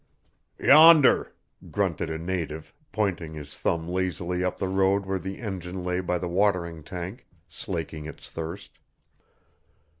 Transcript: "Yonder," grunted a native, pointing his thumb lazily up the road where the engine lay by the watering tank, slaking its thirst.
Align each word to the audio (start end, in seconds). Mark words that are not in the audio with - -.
"Yonder," 0.57 1.35
grunted 1.69 2.09
a 2.09 2.17
native, 2.17 2.73
pointing 2.91 3.35
his 3.35 3.55
thumb 3.55 3.87
lazily 3.87 4.43
up 4.43 4.57
the 4.57 4.67
road 4.67 5.05
where 5.05 5.19
the 5.19 5.37
engine 5.37 5.83
lay 5.83 5.99
by 5.99 6.17
the 6.17 6.27
watering 6.27 6.81
tank, 6.83 7.27
slaking 7.47 8.05
its 8.07 8.27
thirst. 8.27 8.79